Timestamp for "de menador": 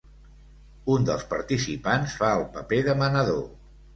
2.89-3.45